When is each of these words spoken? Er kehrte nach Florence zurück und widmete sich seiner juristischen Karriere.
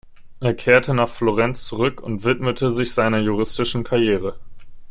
Er 0.39 0.55
kehrte 0.55 0.95
nach 0.95 1.07
Florence 1.09 1.65
zurück 1.67 2.01
und 2.01 2.23
widmete 2.23 2.71
sich 2.71 2.91
seiner 2.91 3.19
juristischen 3.19 3.83
Karriere. 3.83 4.33